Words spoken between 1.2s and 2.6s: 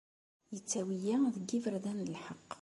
deg yiberdan n lḥeqq.